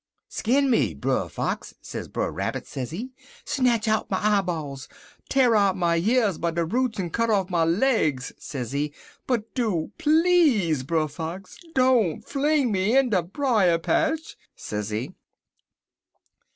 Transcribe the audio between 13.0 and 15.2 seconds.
dat brier patch,' sezee.